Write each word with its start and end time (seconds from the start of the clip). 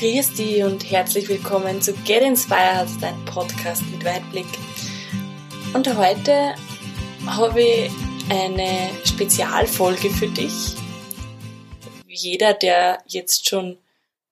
Grüß 0.00 0.32
dich 0.32 0.62
und 0.64 0.90
herzlich 0.90 1.28
willkommen 1.28 1.82
zu 1.82 1.92
Get 1.92 2.22
Inspired, 2.22 2.88
dein 3.02 3.22
Podcast 3.26 3.82
mit 3.92 4.02
Weitblick. 4.02 4.46
Und 5.74 5.94
heute 5.94 6.54
habe 7.26 7.60
ich 7.60 7.90
eine 8.30 8.88
Spezialfolge 9.04 10.08
für 10.08 10.28
dich. 10.28 10.74
Jeder, 12.08 12.54
der 12.54 13.02
jetzt 13.08 13.46
schon 13.46 13.76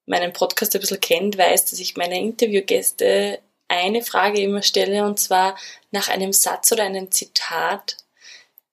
meinen 0.07 0.33
Podcast 0.33 0.73
ein 0.73 0.81
bisschen 0.81 1.01
kennt, 1.01 1.37
weiß, 1.37 1.65
dass 1.65 1.79
ich 1.79 1.95
meine 1.95 2.19
Interviewgäste 2.19 3.37
eine 3.67 4.01
Frage 4.01 4.41
immer 4.41 4.63
stelle 4.63 5.05
und 5.05 5.19
zwar 5.19 5.55
nach 5.91 6.09
einem 6.09 6.33
Satz 6.33 6.71
oder 6.71 6.85
einem 6.85 7.11
Zitat, 7.11 7.97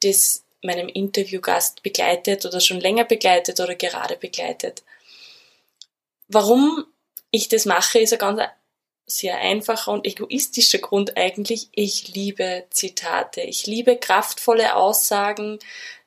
das 0.03 0.45
meinem 0.63 0.89
Interviewgast 0.89 1.83
begleitet 1.83 2.47
oder 2.47 2.61
schon 2.61 2.81
länger 2.81 3.05
begleitet 3.05 3.61
oder 3.61 3.75
gerade 3.75 4.17
begleitet. 4.17 4.83
Warum 6.29 6.85
ich 7.31 7.49
das 7.49 7.67
mache, 7.67 7.99
ist 7.99 8.13
ein 8.13 8.19
ganz 8.19 8.43
sehr 9.07 9.39
einfacher 9.39 9.93
und 9.93 10.07
egoistischer 10.07 10.79
Grund 10.79 11.17
eigentlich. 11.17 11.69
Ich 11.73 12.13
liebe 12.15 12.67
Zitate. 12.71 13.43
Ich 13.43 13.67
liebe 13.67 13.97
kraftvolle 13.97 14.75
Aussagen. 14.75 15.61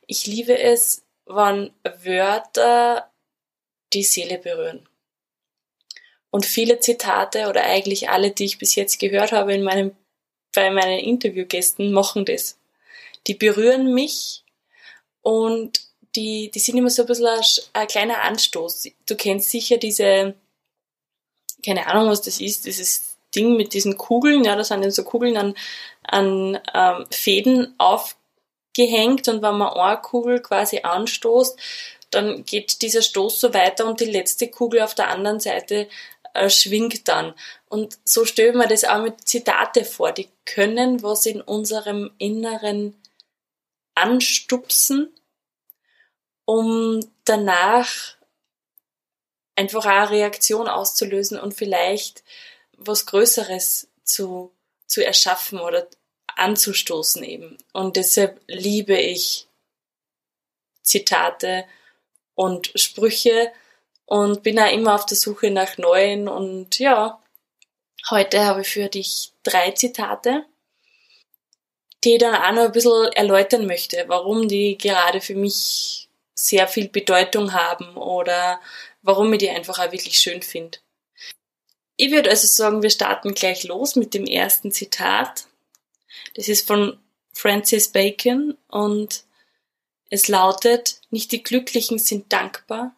Ich 0.05 0.27
liebe 0.27 0.57
es, 0.57 1.03
wann 1.25 1.71
Wörter 2.03 3.09
die 3.93 4.03
Seele 4.03 4.37
berühren. 4.37 4.87
Und 6.29 6.45
viele 6.45 6.79
Zitate 6.79 7.47
oder 7.47 7.63
eigentlich 7.63 8.09
alle, 8.09 8.31
die 8.31 8.45
ich 8.45 8.57
bis 8.59 8.75
jetzt 8.75 8.99
gehört 8.99 9.31
habe 9.31 9.53
in 9.53 9.63
meinem, 9.63 9.95
bei 10.53 10.69
meinen 10.69 10.99
Interviewgästen, 10.99 11.91
machen 11.91 12.25
das. 12.25 12.59
Die 13.27 13.33
berühren 13.33 13.93
mich 13.93 14.43
und 15.21 15.88
die, 16.15 16.51
die 16.51 16.59
sind 16.59 16.77
immer 16.77 16.89
so 16.89 17.03
ein 17.03 17.07
bisschen 17.07 17.27
ein, 17.27 17.43
ein 17.73 17.87
kleiner 17.87 18.21
Anstoß. 18.23 18.87
Du 19.05 19.15
kennst 19.15 19.49
sicher 19.49 19.77
diese, 19.77 20.35
keine 21.63 21.87
Ahnung, 21.87 22.09
was 22.09 22.21
das 22.21 22.39
ist, 22.39 22.65
dieses 22.65 23.17
Ding 23.35 23.55
mit 23.55 23.73
diesen 23.73 23.97
Kugeln, 23.97 24.43
ja, 24.43 24.55
da 24.55 24.63
sind 24.63 24.81
dann 24.81 24.91
so 24.91 25.03
Kugeln 25.03 25.38
an, 25.38 25.55
an 26.03 26.59
ähm, 26.73 27.05
Fäden 27.11 27.75
aufgehängt 27.77 29.27
und 29.27 29.41
wenn 29.41 29.57
man 29.57 29.73
eine 29.73 30.01
Kugel 30.01 30.41
quasi 30.41 30.79
anstoßt, 30.79 31.59
dann 32.11 32.44
geht 32.44 32.81
dieser 32.81 33.03
Stoß 33.03 33.39
so 33.39 33.53
weiter 33.53 33.85
und 33.85 33.99
die 33.99 34.05
letzte 34.05 34.47
Kugel 34.47 34.81
auf 34.81 34.95
der 34.95 35.09
anderen 35.09 35.39
Seite 35.39 35.88
äh, 36.33 36.49
schwingt 36.49 37.07
dann. 37.07 37.35
Und 37.67 37.99
so 38.03 38.25
stellen 38.25 38.57
wir 38.57 38.67
das 38.67 38.83
auch 38.83 39.01
mit 39.03 39.27
Zitate 39.27 39.85
vor. 39.85 40.11
Die 40.11 40.29
können 40.45 41.03
was 41.03 41.27
in 41.27 41.39
unserem 41.39 42.09
Inneren 42.17 42.95
anstupsen 43.94 45.13
um 46.50 47.00
danach 47.25 48.16
einfach 49.55 49.86
auch 49.86 49.89
eine 49.89 50.09
Reaktion 50.09 50.67
auszulösen 50.67 51.39
und 51.39 51.53
vielleicht 51.53 52.23
was 52.75 53.06
Größeres 53.06 53.88
zu, 54.03 54.52
zu 54.88 55.06
erschaffen 55.06 55.59
oder 55.59 55.88
anzustoßen 56.25 57.23
eben. 57.23 57.59
Und 57.72 57.97
deshalb 57.97 58.41
liebe 58.47 58.97
ich 58.97 59.47
Zitate 60.81 61.66
und 62.33 62.72
Sprüche 62.73 63.52
und 64.08 64.41
bin 64.41 64.58
auch 64.58 64.73
immer 64.73 64.95
auf 64.95 65.06
der 65.06 65.17
Suche 65.17 65.52
nach 65.52 65.78
neuen 65.78 66.28
und 66.28 66.80
ja, 66.80 67.22
heute 68.09 68.44
habe 68.44 68.61
ich 68.61 68.69
für 68.69 68.89
dich 68.89 69.34
drei 69.44 69.69
Zitate, 69.69 70.45
die 72.03 72.13
ich 72.13 72.19
dann 72.19 72.34
auch 72.34 72.53
noch 72.53 72.66
ein 72.66 72.72
bisschen 72.72 73.11
erläutern 73.11 73.67
möchte, 73.67 74.03
warum 74.08 74.47
die 74.47 74.80
gerade 74.80 75.22
für 75.22 75.36
mich 75.36 76.08
sehr 76.39 76.69
viel 76.69 76.87
Bedeutung 76.87 77.53
haben 77.53 77.97
oder 77.97 78.61
warum 79.01 79.33
ich 79.33 79.39
die 79.39 79.49
einfach 79.49 79.77
auch 79.77 79.91
wirklich 79.91 80.19
schön 80.19 80.41
finde. 80.41 80.77
Ich 81.97 82.11
würde 82.11 82.29
also 82.29 82.47
sagen, 82.47 82.81
wir 82.81 82.89
starten 82.89 83.33
gleich 83.33 83.65
los 83.65 83.97
mit 83.97 84.13
dem 84.13 84.25
ersten 84.25 84.71
Zitat. 84.71 85.47
Das 86.35 86.47
ist 86.47 86.65
von 86.65 86.97
Francis 87.33 87.89
Bacon 87.89 88.57
und 88.69 89.25
es 90.09 90.29
lautet, 90.29 91.01
nicht 91.09 91.33
die 91.33 91.44
Glücklichen 91.44 91.99
sind 91.99 92.31
dankbar, 92.31 92.95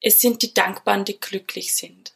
es 0.00 0.20
sind 0.20 0.42
die 0.42 0.54
Dankbaren, 0.54 1.04
die 1.04 1.18
glücklich 1.18 1.74
sind. 1.74 2.14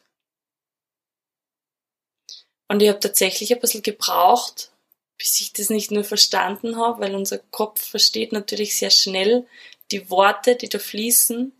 Und 2.69 2.81
ich 2.81 2.87
habe 2.87 3.01
tatsächlich 3.01 3.53
ein 3.53 3.59
bisschen 3.59 3.83
gebraucht, 3.83 4.71
bis 5.17 5.39
ich 5.41 5.53
das 5.53 5.69
nicht 5.69 5.91
nur 5.91 6.05
verstanden 6.05 6.77
habe, 6.77 7.01
weil 7.01 7.15
unser 7.15 7.37
Kopf 7.37 7.85
versteht 7.85 8.31
natürlich 8.31 8.77
sehr 8.77 8.89
schnell 8.89 9.45
die 9.93 10.09
Worte, 10.09 10.55
die 10.55 10.69
da 10.69 10.79
fließen, 10.79 11.53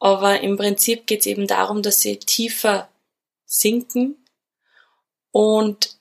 aber 0.00 0.40
im 0.40 0.56
Prinzip 0.56 1.06
geht 1.06 1.20
es 1.20 1.26
eben 1.26 1.46
darum, 1.46 1.82
dass 1.82 2.00
sie 2.00 2.16
tiefer 2.18 2.88
sinken 3.44 4.16
und 5.30 5.98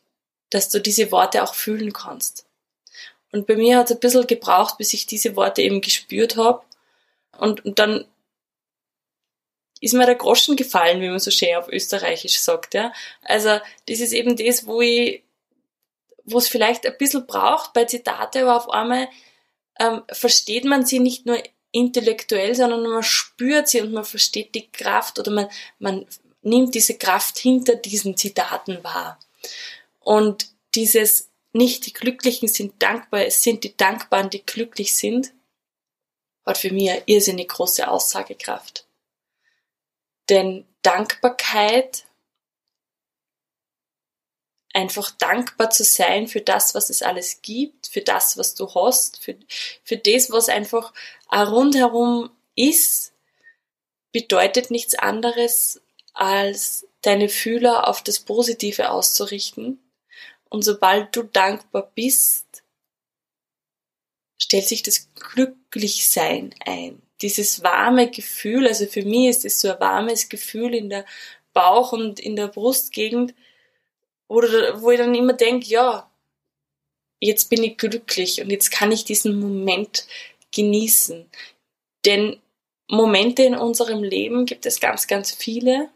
dass 0.49 0.69
du 0.69 0.79
diese 0.79 1.11
Worte 1.11 1.43
auch 1.43 1.53
fühlen 1.53 1.93
kannst. 1.93 2.45
Und 3.31 3.45
bei 3.45 3.55
mir 3.55 3.77
hat 3.77 3.91
es 3.91 3.97
ein 3.97 3.99
bisschen 3.99 4.25
gebraucht, 4.25 4.77
bis 4.77 4.93
ich 4.93 5.05
diese 5.05 5.35
Worte 5.35 5.61
eben 5.61 5.81
gespürt 5.81 6.37
habe. 6.37 6.63
Und, 7.37 7.63
und 7.65 7.77
dann 7.77 8.05
ist 9.81 9.93
mir 9.93 10.05
der 10.05 10.15
Groschen 10.15 10.55
gefallen, 10.55 11.01
wie 11.01 11.09
man 11.09 11.19
so 11.19 11.29
schön 11.29 11.55
auf 11.55 11.67
Österreichisch 11.67 12.39
sagt. 12.39 12.73
Ja? 12.73 12.91
Also 13.21 13.59
das 13.87 13.99
ist 13.99 14.13
eben 14.13 14.35
das, 14.35 14.65
wo 14.65 14.81
ich, 14.81 15.23
wo 16.23 16.37
es 16.37 16.47
vielleicht 16.47 16.85
ein 16.85 16.97
bisschen 16.97 17.27
braucht 17.27 17.73
bei 17.73 17.85
Zitate, 17.85 18.41
aber 18.41 18.55
auf 18.55 18.69
einmal 18.69 19.07
ähm, 19.79 20.03
versteht 20.12 20.66
man 20.66 20.85
sie 20.85 21.00
nicht 21.00 21.25
nur 21.25 21.41
intellektuell, 21.72 22.56
sondern 22.56 22.84
man 22.84 23.03
spürt 23.03 23.67
sie 23.67 23.81
und 23.81 23.91
man 23.91 24.06
versteht 24.06 24.56
die 24.56 24.69
Kraft 24.69 25.19
oder 25.19 25.31
man, 25.31 25.50
man 25.78 26.06
nimmt 26.41 26.75
diese 26.75 26.97
Kraft 26.97 27.38
hinter 27.38 27.75
diesen 27.75 28.18
Zitaten 28.18 28.84
wahr. 28.84 29.19
Und 30.00 30.47
dieses 30.75 31.29
nicht 31.53 31.85
die 31.85 31.94
Glücklichen 31.94 32.47
sind 32.47 32.81
dankbar, 32.81 33.25
es 33.25 33.44
sind 33.44 33.63
die 33.63 33.75
Dankbaren, 33.75 34.29
die 34.29 34.45
glücklich 34.45 34.95
sind, 34.95 35.34
hat 36.45 36.57
für 36.57 36.72
mich 36.72 36.89
eine 36.89 37.03
irrsinnig 37.06 37.50
große 37.50 37.88
Aussagekraft. 37.88 38.88
Denn 40.29 40.66
Dankbarkeit 40.81 42.06
einfach 44.74 45.12
dankbar 45.12 45.69
zu 45.69 45.84
sein 45.84 46.28
für 46.28 46.41
das, 46.41 46.75
was 46.75 46.90
es 46.90 47.02
alles 47.02 47.41
gibt, 47.41 47.88
für 47.88 48.02
das, 48.02 48.38
was 48.38 48.56
du 48.56 48.74
hast, 48.74 49.22
für, 49.22 49.35
für 49.84 49.97
das, 49.97 50.31
was 50.31 50.50
einfach 50.50 50.94
rundherum 51.31 52.30
ist, 52.56 53.13
bedeutet 54.12 54.72
nichts 54.72 54.96
anderes, 54.96 55.81
als 56.13 56.88
deine 57.02 57.30
Fühler 57.30 57.88
auf 57.88 58.03
das 58.03 58.19
Positive 58.19 58.91
auszurichten. 58.91 59.80
Und 60.50 60.63
sobald 60.63 61.16
du 61.16 61.24
dankbar 61.24 61.91
bist, 61.96 62.63
stellt 64.41 64.68
sich 64.68 64.84
das 64.84 65.09
Glücklichsein 65.13 66.53
ein. 66.66 67.01
Dieses 67.22 67.63
warme 67.63 68.09
Gefühl, 68.09 68.68
also 68.68 68.86
für 68.86 69.03
mich 69.03 69.28
ist 69.28 69.46
es 69.46 69.62
so 69.62 69.72
ein 69.72 69.80
warmes 69.80 70.30
Gefühl 70.30 70.74
in 70.74 70.90
der 70.90 71.06
Bauch- 71.53 71.91
und 71.91 72.19
in 72.19 72.36
der 72.36 72.47
Brustgegend, 72.47 73.34
oder 74.29 74.81
wo 74.81 74.91
ich 74.91 75.00
dann 75.00 75.16
immer 75.16 75.34
denke, 75.34 75.67
ja, 75.67 76.09
jetzt 77.19 77.50
bin 77.50 77.63
ich 77.63 77.78
glücklich 77.78 78.41
und 78.41 78.50
jetzt 78.50 78.72
kann 78.72 78.91
ich 78.91 79.03
diesen 79.03 79.40
Moment 79.40 80.07
genießen. 80.53 81.29
Denn 82.06 82.39
Momente 82.89 83.44
in 83.44 83.56
unserem 83.56 84.03
Leben 84.03 84.45
gibt 84.45 84.66
es 84.66 84.79
ganz, 84.79 85.07
ganz 85.07 85.31
viele. 85.31 85.89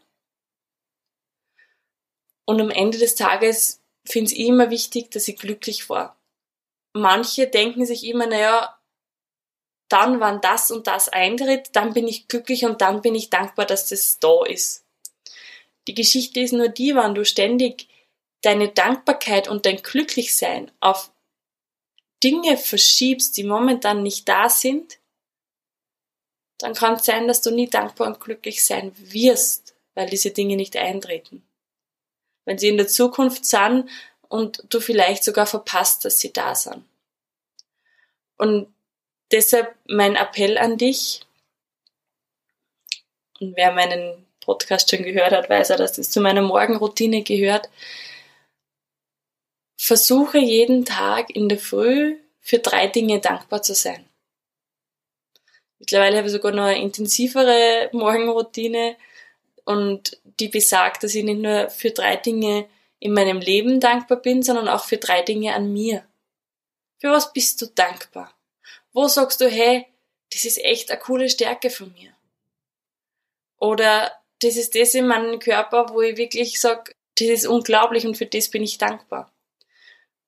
Und 2.45 2.59
am 2.59 2.71
Ende 2.71 2.97
des 2.97 3.15
Tages 3.15 3.81
finde 4.05 4.33
ich 4.33 4.39
immer 4.39 4.69
wichtig, 4.69 5.11
dass 5.11 5.27
ich 5.27 5.37
glücklich 5.37 5.89
war. 5.89 6.17
Manche 6.93 7.47
denken 7.47 7.85
sich 7.85 8.03
immer, 8.05 8.27
naja, 8.27 8.77
dann, 9.89 10.19
wann 10.19 10.41
das 10.41 10.71
und 10.71 10.87
das 10.87 11.07
eintritt, 11.07 11.69
dann 11.73 11.93
bin 11.93 12.07
ich 12.07 12.27
glücklich 12.27 12.65
und 12.65 12.81
dann 12.81 13.01
bin 13.01 13.15
ich 13.15 13.29
dankbar, 13.29 13.65
dass 13.65 13.89
das 13.89 14.19
da 14.19 14.43
ist. 14.45 14.85
Die 15.87 15.93
Geschichte 15.93 16.39
ist 16.39 16.53
nur 16.53 16.69
die, 16.69 16.95
wann 16.95 17.15
du 17.15 17.25
ständig 17.25 17.87
deine 18.43 18.69
Dankbarkeit 18.69 19.47
und 19.47 19.65
dein 19.65 19.81
Glücklichsein 19.81 20.71
auf 20.79 21.11
Dinge 22.23 22.57
verschiebst, 22.57 23.35
die 23.35 23.43
momentan 23.43 24.03
nicht 24.03 24.29
da 24.29 24.49
sind, 24.49 24.99
dann 26.59 26.73
kann 26.73 26.93
es 26.95 27.05
sein, 27.05 27.27
dass 27.27 27.41
du 27.41 27.51
nie 27.51 27.69
dankbar 27.69 28.07
und 28.07 28.19
glücklich 28.19 28.63
sein 28.63 28.93
wirst, 28.95 29.75
weil 29.95 30.09
diese 30.09 30.31
Dinge 30.31 30.55
nicht 30.55 30.77
eintreten. 30.77 31.43
Wenn 32.45 32.57
sie 32.57 32.69
in 32.69 32.77
der 32.77 32.87
Zukunft 32.87 33.45
sind 33.45 33.89
und 34.29 34.63
du 34.69 34.79
vielleicht 34.79 35.23
sogar 35.23 35.45
verpasst, 35.45 36.05
dass 36.05 36.19
sie 36.19 36.31
da 36.31 36.53
sind. 36.55 36.85
Und 38.37 38.73
deshalb 39.31 39.75
mein 39.87 40.15
Appell 40.15 40.57
an 40.57 40.77
dich, 40.77 41.21
und 43.39 43.55
wer 43.57 43.71
meinen 43.71 44.25
Podcast 44.41 44.89
schon 44.89 45.03
gehört 45.03 45.31
hat, 45.31 45.49
weiß 45.49 45.71
er, 45.71 45.77
dass 45.77 45.93
das 45.93 46.09
zu 46.09 46.21
meiner 46.21 46.41
Morgenroutine 46.41 47.23
gehört, 47.23 47.69
Versuche 49.85 50.37
jeden 50.37 50.85
Tag 50.85 51.29
in 51.29 51.49
der 51.49 51.59
Früh 51.59 52.17
für 52.39 52.59
drei 52.59 52.87
Dinge 52.87 53.19
dankbar 53.19 53.63
zu 53.63 53.75
sein. 53.75 54.07
Mittlerweile 55.77 56.15
habe 56.15 56.27
ich 56.27 56.31
sogar 56.31 56.53
noch 56.53 56.63
eine 56.63 56.81
intensivere 56.81 57.89
Morgenroutine. 57.91 58.95
und 59.65 60.21
die 60.39 60.47
besagt, 60.47 61.03
dass 61.03 61.15
ich 61.15 61.25
nicht 61.25 61.41
nur 61.41 61.69
für 61.69 61.91
drei 61.91 62.15
Dinge 62.15 62.65
in 62.99 63.11
meinem 63.11 63.39
Leben 63.41 63.81
dankbar 63.81 64.21
bin, 64.21 64.41
sondern 64.41 64.69
auch 64.69 64.85
für 64.85 64.95
drei 64.95 65.21
Dinge 65.21 65.53
an 65.53 65.73
mir. 65.73 66.05
Für 66.99 67.11
was 67.11 67.33
bist 67.33 67.61
du 67.61 67.65
dankbar? 67.65 68.33
Wo 68.93 69.09
sagst 69.09 69.41
du, 69.41 69.49
hey, 69.49 69.85
das 70.31 70.45
ist 70.45 70.63
echt 70.63 70.91
eine 70.91 70.99
coole 71.01 71.29
Stärke 71.29 71.69
von 71.69 71.91
mir? 71.91 72.13
Oder 73.57 74.13
das 74.41 74.55
ist 74.55 74.75
das 74.75 74.93
in 74.93 75.07
meinem 75.07 75.39
Körper, 75.39 75.89
wo 75.89 76.01
ich 76.01 76.15
wirklich 76.15 76.61
sage, 76.61 76.95
das 77.19 77.27
ist 77.27 77.47
unglaublich 77.47 78.07
und 78.07 78.15
für 78.15 78.25
das 78.25 78.47
bin 78.49 78.63
ich 78.63 78.77
dankbar. 78.77 79.32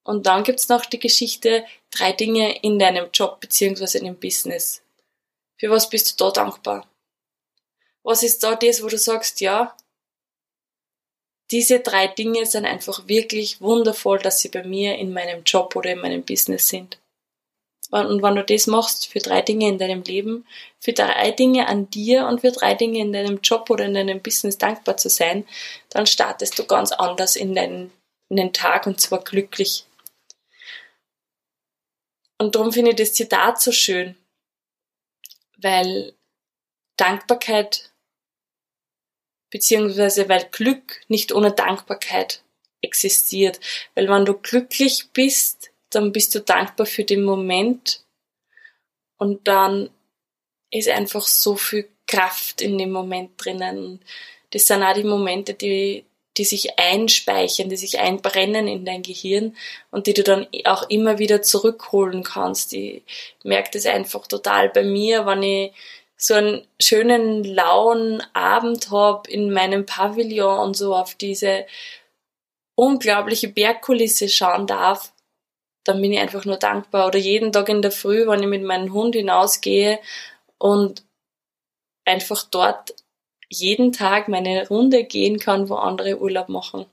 Und 0.05 0.27
dann 0.27 0.43
gibt's 0.43 0.69
noch 0.69 0.85
die 0.85 0.99
Geschichte, 0.99 1.65
drei 1.89 2.13
Dinge 2.13 2.61
in 2.61 2.79
deinem 2.79 3.09
Job 3.11 3.41
beziehungsweise 3.41 3.97
in 3.97 4.05
dem 4.05 4.19
Business. 4.19 4.81
Für 5.59 5.69
was 5.71 5.89
bist 5.89 6.19
du 6.19 6.25
da 6.25 6.31
dankbar? 6.31 6.87
Was 8.03 8.21
ist 8.21 8.43
da 8.43 8.55
das, 8.55 8.83
wo 8.83 8.87
du 8.87 8.99
sagst, 8.99 9.41
ja, 9.41 9.75
diese 11.51 11.79
drei 11.79 12.07
Dinge 12.07 12.45
sind 12.45 12.65
einfach 12.65 13.07
wirklich 13.07 13.61
wundervoll, 13.61 14.19
dass 14.19 14.39
sie 14.39 14.49
bei 14.49 14.63
mir 14.63 14.95
in 14.97 15.13
meinem 15.13 15.43
Job 15.43 15.75
oder 15.75 15.91
in 15.91 15.99
meinem 15.99 16.23
Business 16.23 16.69
sind. 16.69 16.99
Und 17.91 18.23
wenn 18.23 18.35
du 18.35 18.43
das 18.43 18.65
machst 18.67 19.07
für 19.07 19.19
drei 19.19 19.41
Dinge 19.41 19.67
in 19.67 19.77
deinem 19.77 20.01
Leben, 20.01 20.45
für 20.79 20.93
drei 20.93 21.31
Dinge 21.31 21.67
an 21.67 21.89
dir 21.89 22.27
und 22.27 22.41
für 22.41 22.51
drei 22.51 22.73
Dinge 22.73 22.99
in 22.99 23.13
deinem 23.13 23.39
Job 23.41 23.69
oder 23.69 23.85
in 23.85 23.93
deinem 23.93 24.21
Business 24.21 24.57
dankbar 24.57 24.97
zu 24.97 25.09
sein, 25.09 25.47
dann 25.89 26.07
startest 26.07 26.57
du 26.57 26.65
ganz 26.65 26.91
anders 26.91 27.35
in 27.35 27.53
deinen, 27.53 27.91
in 28.29 28.37
den 28.37 28.53
Tag 28.53 28.87
und 28.87 28.99
zwar 28.99 29.23
glücklich. 29.23 29.85
Und 32.37 32.55
darum 32.55 32.71
finde 32.71 32.91
ich 32.91 32.97
das 32.97 33.13
Zitat 33.13 33.61
so 33.61 33.71
schön, 33.71 34.15
weil 35.57 36.13
Dankbarkeit 36.97 37.91
beziehungsweise 39.55 40.27
weil 40.27 40.49
Glück 40.51 41.01
nicht 41.07 41.31
ohne 41.31 41.51
Dankbarkeit 41.51 42.43
existiert. 42.81 43.59
Weil 43.93 44.09
wenn 44.09 44.25
du 44.25 44.33
glücklich 44.33 45.09
bist, 45.13 45.71
dann 45.89 46.11
bist 46.11 46.35
du 46.35 46.41
dankbar 46.41 46.85
für 46.85 47.05
den 47.05 47.23
Moment 47.23 48.03
und 49.17 49.47
dann 49.47 49.89
ist 50.71 50.89
einfach 50.89 51.25
so 51.25 51.55
viel 51.55 51.87
Kraft 52.05 52.61
in 52.61 52.77
dem 52.77 52.91
Moment 52.91 53.31
drinnen. 53.37 54.01
Das 54.49 54.65
sind 54.65 54.83
auch 54.83 54.93
die 54.93 55.03
Momente, 55.03 55.53
die, 55.53 56.03
die 56.37 56.45
sich 56.45 56.77
einspeichern, 56.77 57.69
die 57.69 57.77
sich 57.77 57.99
einbrennen 57.99 58.67
in 58.67 58.85
dein 58.85 59.03
Gehirn 59.03 59.55
und 59.91 60.07
die 60.07 60.13
du 60.13 60.23
dann 60.23 60.47
auch 60.65 60.89
immer 60.89 61.17
wieder 61.17 61.41
zurückholen 61.41 62.23
kannst. 62.23 62.73
Ich 62.73 63.03
merke 63.43 63.71
das 63.73 63.85
einfach 63.85 64.27
total 64.27 64.69
bei 64.69 64.83
mir, 64.83 65.25
wenn 65.25 65.43
ich 65.43 65.73
so 66.17 66.33
einen 66.33 66.67
schönen, 66.79 67.43
lauen 67.43 68.23
Abend 68.33 68.89
hab 68.91 69.27
in 69.27 69.51
meinem 69.51 69.85
Pavillon 69.85 70.59
und 70.59 70.77
so 70.77 70.95
auf 70.95 71.15
diese 71.15 71.65
unglaubliche 72.75 73.47
Bergkulisse 73.47 74.29
schauen 74.29 74.67
darf, 74.67 75.13
dann 75.83 76.01
bin 76.01 76.13
ich 76.13 76.19
einfach 76.19 76.45
nur 76.45 76.57
dankbar. 76.57 77.07
Oder 77.07 77.19
jeden 77.19 77.51
Tag 77.51 77.69
in 77.69 77.81
der 77.81 77.91
Früh, 77.91 78.27
wenn 78.27 78.41
ich 78.41 78.47
mit 78.47 78.63
meinem 78.63 78.93
Hund 78.93 79.15
hinausgehe 79.15 79.99
und 80.57 81.05
einfach 82.05 82.43
dort 82.43 82.93
jeden 83.49 83.91
Tag 83.91 84.27
meine 84.27 84.67
Runde 84.67 85.03
gehen 85.03 85.39
kann, 85.39 85.69
wo 85.69 85.75
andere 85.75 86.19
Urlaub 86.19 86.49
machen. 86.49 86.85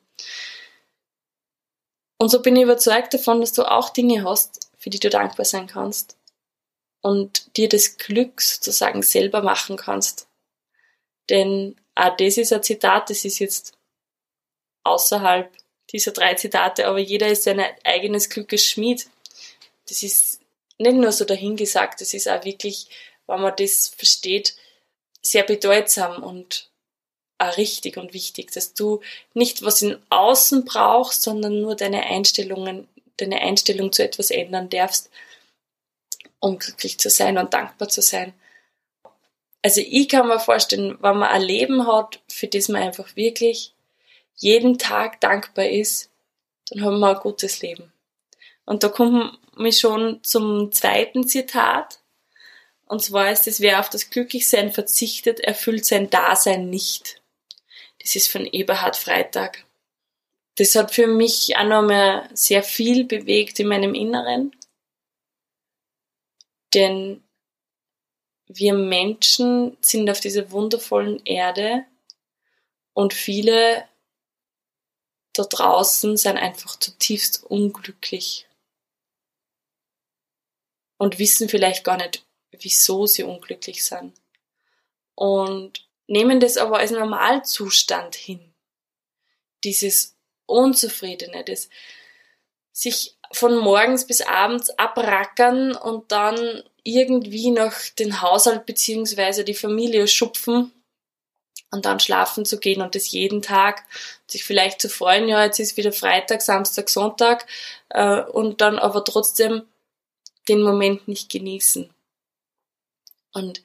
Und 2.18 2.28
so 2.28 2.40
bin 2.40 2.56
ich 2.56 2.62
überzeugt 2.62 3.14
davon, 3.14 3.40
dass 3.40 3.52
du 3.52 3.64
auch 3.64 3.90
Dinge 3.90 4.24
hast, 4.24 4.70
für 4.78 4.90
die 4.90 5.00
du 5.00 5.10
dankbar 5.10 5.44
sein 5.44 5.66
kannst 5.66 6.16
und 7.00 7.56
dir 7.56 7.68
das 7.68 7.98
Glück 7.98 8.40
sozusagen 8.40 9.02
selber 9.02 9.42
machen 9.42 9.76
kannst. 9.76 10.28
Denn 11.30 11.76
auch 11.94 12.16
das 12.16 12.38
ist 12.38 12.52
ein 12.52 12.62
Zitat, 12.62 13.10
das 13.10 13.24
ist 13.24 13.38
jetzt 13.38 13.72
außerhalb 14.84 15.52
dieser 15.90 16.12
drei 16.12 16.34
Zitate, 16.34 16.86
aber 16.86 16.98
jeder 16.98 17.28
ist 17.28 17.44
sein 17.44 17.60
eigenes 17.84 18.30
Glückes 18.30 18.64
Schmied. 18.64 19.08
Das 19.88 20.02
ist 20.02 20.40
nicht 20.78 20.94
nur 20.94 21.12
so 21.12 21.24
dahingesagt, 21.24 22.00
das 22.00 22.14
ist 22.14 22.28
auch 22.28 22.44
wirklich, 22.44 22.88
wenn 23.26 23.40
man 23.40 23.54
das 23.56 23.88
versteht, 23.88 24.56
sehr 25.22 25.44
bedeutsam 25.44 26.22
und 26.22 26.68
auch 27.38 27.56
richtig 27.56 27.96
und 27.96 28.12
wichtig, 28.12 28.52
dass 28.52 28.74
du 28.74 29.00
nicht 29.34 29.62
was 29.62 29.82
in 29.82 29.98
Außen 30.10 30.64
brauchst, 30.64 31.22
sondern 31.22 31.60
nur 31.60 31.74
deine 31.74 32.04
Einstellungen, 32.04 32.88
deine 33.16 33.40
Einstellung 33.40 33.92
zu 33.92 34.04
etwas 34.04 34.30
ändern 34.30 34.68
darfst 34.68 35.10
um 36.42 36.58
glücklich 36.58 36.98
zu 36.98 37.08
sein 37.08 37.38
und 37.38 37.54
dankbar 37.54 37.88
zu 37.88 38.02
sein. 38.02 38.34
Also 39.62 39.80
ich 39.80 40.08
kann 40.08 40.26
mir 40.26 40.40
vorstellen, 40.40 40.98
wenn 41.00 41.18
man 41.18 41.30
ein 41.30 41.40
Leben 41.40 41.86
hat, 41.86 42.20
für 42.28 42.48
das 42.48 42.68
man 42.68 42.82
einfach 42.82 43.14
wirklich 43.14 43.74
jeden 44.34 44.76
Tag 44.76 45.20
dankbar 45.20 45.68
ist, 45.68 46.10
dann 46.68 46.82
haben 46.82 46.98
wir 46.98 47.14
ein 47.14 47.22
gutes 47.22 47.62
Leben. 47.62 47.92
Und 48.64 48.82
da 48.82 48.88
kommen 48.88 49.38
wir 49.56 49.72
schon 49.72 50.18
zum 50.24 50.72
zweiten 50.72 51.28
Zitat. 51.28 52.00
Und 52.92 53.00
zwar 53.00 53.32
ist 53.32 53.46
es, 53.46 53.62
wer 53.62 53.80
auf 53.80 53.88
das 53.88 54.10
Glücklichsein 54.10 54.70
verzichtet, 54.70 55.40
erfüllt 55.40 55.86
sein 55.86 56.10
Dasein 56.10 56.68
nicht. 56.68 57.22
Das 58.02 58.16
ist 58.16 58.30
von 58.30 58.44
Eberhard 58.44 58.98
Freitag. 58.98 59.64
Das 60.56 60.74
hat 60.74 60.94
für 60.94 61.06
mich 61.06 61.56
auch 61.56 61.64
nochmal 61.64 62.28
sehr 62.34 62.62
viel 62.62 63.04
bewegt 63.04 63.58
in 63.60 63.68
meinem 63.68 63.94
Inneren. 63.94 64.54
Denn 66.74 67.24
wir 68.46 68.74
Menschen 68.74 69.78
sind 69.80 70.10
auf 70.10 70.20
dieser 70.20 70.50
wundervollen 70.50 71.24
Erde 71.24 71.86
und 72.92 73.14
viele 73.14 73.88
da 75.32 75.44
draußen 75.44 76.18
sind 76.18 76.36
einfach 76.36 76.78
zutiefst 76.78 77.42
unglücklich 77.44 78.46
und 80.98 81.18
wissen 81.18 81.48
vielleicht 81.48 81.84
gar 81.84 81.96
nicht, 81.96 82.22
wieso 82.60 83.06
sie 83.06 83.24
unglücklich 83.24 83.84
sind. 83.84 84.14
Und 85.14 85.86
nehmen 86.06 86.40
das 86.40 86.56
aber 86.56 86.78
als 86.78 86.90
Normalzustand 86.90 88.14
hin. 88.14 88.52
Dieses 89.64 90.16
Unzufriedene, 90.46 91.44
das 91.44 91.68
sich 92.72 93.16
von 93.32 93.56
morgens 93.56 94.06
bis 94.06 94.20
abends 94.22 94.70
abrackern 94.78 95.74
und 95.74 96.10
dann 96.12 96.62
irgendwie 96.84 97.50
noch 97.50 97.74
den 97.98 98.20
Haushalt 98.20 98.66
beziehungsweise 98.66 99.44
die 99.44 99.54
Familie 99.54 100.08
schupfen 100.08 100.72
und 101.70 101.86
dann 101.86 102.00
schlafen 102.00 102.44
zu 102.44 102.58
gehen 102.58 102.82
und 102.82 102.94
das 102.94 103.10
jeden 103.10 103.40
Tag, 103.40 103.84
sich 104.26 104.44
vielleicht 104.44 104.80
zu 104.80 104.88
freuen, 104.88 105.28
ja, 105.28 105.44
jetzt 105.44 105.58
ist 105.58 105.76
wieder 105.76 105.92
Freitag, 105.92 106.42
Samstag, 106.42 106.88
Sonntag 106.90 107.46
äh, 107.90 108.20
und 108.20 108.60
dann 108.60 108.78
aber 108.78 109.04
trotzdem 109.04 109.62
den 110.48 110.62
Moment 110.62 111.08
nicht 111.08 111.30
genießen. 111.30 111.88
Und 113.32 113.62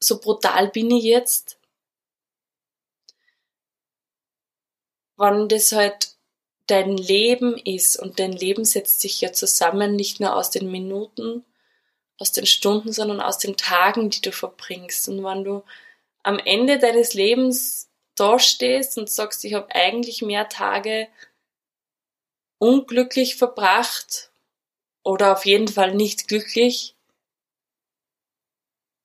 so 0.00 0.20
brutal 0.20 0.68
bin 0.68 0.90
ich 0.90 1.04
jetzt, 1.04 1.58
wann 5.16 5.48
das 5.48 5.72
halt 5.72 6.16
dein 6.66 6.96
Leben 6.96 7.56
ist. 7.56 7.96
Und 7.96 8.18
dein 8.18 8.32
Leben 8.32 8.64
setzt 8.64 9.00
sich 9.00 9.20
ja 9.20 9.32
zusammen 9.32 9.96
nicht 9.96 10.20
nur 10.20 10.34
aus 10.34 10.50
den 10.50 10.70
Minuten, 10.70 11.44
aus 12.18 12.32
den 12.32 12.46
Stunden, 12.46 12.92
sondern 12.92 13.20
aus 13.20 13.38
den 13.38 13.56
Tagen, 13.56 14.10
die 14.10 14.20
du 14.20 14.32
verbringst. 14.32 15.08
Und 15.08 15.24
wenn 15.24 15.44
du 15.44 15.62
am 16.22 16.38
Ende 16.38 16.78
deines 16.78 17.14
Lebens 17.14 17.88
dastehst 18.16 18.98
und 18.98 19.10
sagst, 19.10 19.44
ich 19.44 19.54
habe 19.54 19.74
eigentlich 19.74 20.22
mehr 20.22 20.48
Tage 20.48 21.08
unglücklich 22.58 23.36
verbracht 23.36 24.30
oder 25.02 25.32
auf 25.32 25.44
jeden 25.44 25.68
Fall 25.68 25.94
nicht 25.94 26.26
glücklich, 26.26 26.95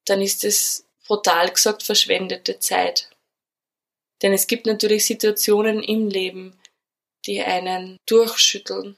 dann 0.05 0.22
ist 0.22 0.43
es 0.43 0.86
brutal 1.05 1.50
gesagt 1.51 1.84
verschwendete 1.84 2.60
Zeit. 2.60 3.10
Denn 4.22 4.34
es 4.34 4.48
gibt 4.48 4.65
natürlich 4.65 5.05
Situationen 5.05 5.84
im 5.84 6.08
Leben, 6.08 6.60
die 7.25 7.41
einen 7.41 7.98
durchschütteln 8.05 8.96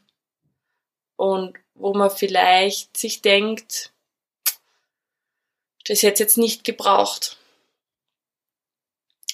und 1.16 1.58
wo 1.76 1.94
man 1.94 2.12
vielleicht 2.12 2.96
sich 2.98 3.22
denkt, 3.22 3.92
das 5.86 6.04
hätte 6.04 6.24
jetzt 6.24 6.38
nicht 6.38 6.64
gebraucht. 6.64 7.38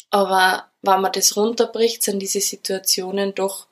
Aber 0.09 0.71
wenn 0.81 1.01
man 1.01 1.11
das 1.11 1.35
runterbricht, 1.35 2.01
sind 2.01 2.19
diese 2.19 2.41
Situationen 2.41 3.35
doch 3.35 3.67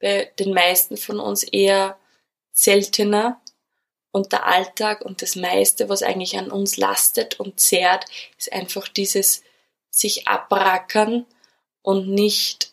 bei 0.00 0.32
den 0.38 0.54
meisten 0.54 0.96
von 0.96 1.20
uns 1.20 1.42
eher 1.42 1.98
seltener 2.52 3.41
und 4.12 4.32
der 4.32 4.46
Alltag 4.46 5.00
und 5.04 5.22
das 5.22 5.36
meiste, 5.36 5.88
was 5.88 6.02
eigentlich 6.02 6.38
an 6.38 6.50
uns 6.50 6.76
lastet 6.76 7.40
und 7.40 7.58
zehrt, 7.58 8.04
ist 8.38 8.52
einfach 8.52 8.88
dieses 8.88 9.42
sich 9.90 10.28
abrackern 10.28 11.26
und 11.82 12.08
nicht 12.08 12.72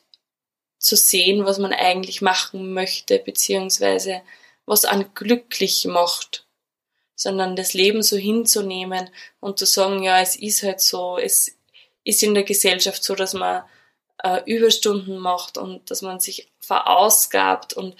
zu 0.77 0.95
sehen, 0.95 1.45
was 1.45 1.57
man 1.57 1.73
eigentlich 1.73 2.21
machen 2.21 2.73
möchte, 2.73 3.19
beziehungsweise 3.19 4.21
was 4.65 4.85
an 4.85 5.13
glücklich 5.15 5.85
macht, 5.85 6.45
sondern 7.15 7.55
das 7.55 7.73
Leben 7.73 8.03
so 8.03 8.15
hinzunehmen 8.15 9.09
und 9.39 9.59
zu 9.59 9.65
sagen, 9.65 10.03
ja, 10.03 10.21
es 10.21 10.35
ist 10.35 10.63
halt 10.63 10.79
so, 10.79 11.17
es, 11.17 11.57
ist 12.03 12.23
in 12.23 12.33
der 12.33 12.43
Gesellschaft 12.43 13.03
so, 13.03 13.15
dass 13.15 13.33
man 13.33 13.63
äh, 14.23 14.41
Überstunden 14.45 15.17
macht 15.17 15.57
und 15.57 15.91
dass 15.91 16.01
man 16.01 16.19
sich 16.19 16.51
verausgabt 16.59 17.73
und 17.73 17.95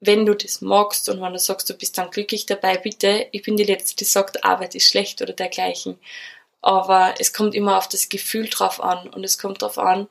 wenn 0.00 0.24
du 0.24 0.34
das 0.34 0.62
magst 0.62 1.08
und 1.08 1.20
wenn 1.20 1.32
du 1.32 1.38
sagst, 1.38 1.68
du 1.68 1.74
bist 1.74 1.98
dann 1.98 2.10
glücklich 2.10 2.46
dabei, 2.46 2.78
bitte, 2.78 3.28
ich 3.32 3.42
bin 3.42 3.56
die 3.56 3.64
Letzte, 3.64 3.96
die 3.96 4.04
sagt, 4.04 4.44
Arbeit 4.44 4.74
ist 4.74 4.88
schlecht 4.88 5.20
oder 5.20 5.34
dergleichen. 5.34 5.98
Aber 6.62 7.14
es 7.18 7.32
kommt 7.32 7.54
immer 7.54 7.76
auf 7.78 7.88
das 7.88 8.08
Gefühl 8.08 8.48
drauf 8.48 8.82
an 8.82 9.08
und 9.10 9.24
es 9.24 9.38
kommt 9.38 9.62
drauf 9.62 9.78
an, 9.78 10.08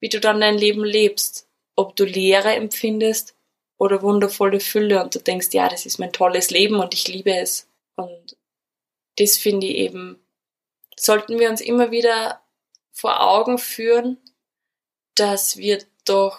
wie 0.00 0.08
du 0.08 0.20
dann 0.20 0.40
dein 0.40 0.58
Leben 0.58 0.84
lebst. 0.84 1.46
Ob 1.74 1.94
du 1.96 2.04
Leere 2.04 2.54
empfindest 2.54 3.34
oder 3.76 4.00
wundervolle 4.00 4.60
Fülle 4.60 5.02
und 5.02 5.14
du 5.14 5.18
denkst, 5.18 5.48
ja, 5.52 5.68
das 5.68 5.84
ist 5.84 5.98
mein 5.98 6.12
tolles 6.12 6.50
Leben 6.50 6.80
und 6.80 6.94
ich 6.94 7.06
liebe 7.08 7.36
es. 7.36 7.68
Und 7.96 8.36
das 9.18 9.36
finde 9.36 9.66
ich 9.66 9.76
eben, 9.76 10.18
sollten 10.96 11.38
wir 11.38 11.50
uns 11.50 11.60
immer 11.60 11.90
wieder 11.90 12.40
vor 12.92 13.20
Augen 13.20 13.58
führen, 13.58 14.18
dass 15.14 15.58
wir 15.58 15.82
doch 16.06 16.38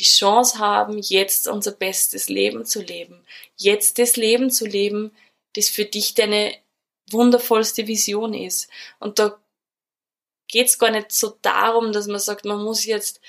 die 0.00 0.04
Chance 0.04 0.58
haben, 0.58 0.98
jetzt 0.98 1.46
unser 1.46 1.72
bestes 1.72 2.30
Leben 2.30 2.64
zu 2.64 2.80
leben. 2.80 3.22
Jetzt 3.56 3.98
das 3.98 4.16
Leben 4.16 4.50
zu 4.50 4.66
leben, 4.66 5.14
das 5.54 5.68
für 5.68 5.84
dich 5.84 6.14
deine 6.14 6.54
wundervollste 7.10 7.86
Vision 7.86 8.32
ist. 8.32 8.70
Und 8.98 9.18
da 9.18 9.38
geht's 10.48 10.78
gar 10.78 10.90
nicht 10.90 11.12
so 11.12 11.36
darum, 11.42 11.92
dass 11.92 12.06
man 12.06 12.18
sagt, 12.18 12.46
man 12.46 12.64
muss 12.64 12.86
jetzt 12.86 13.20